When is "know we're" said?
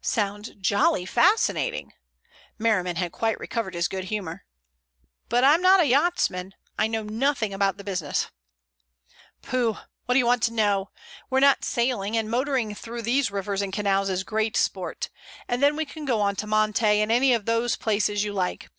10.54-11.40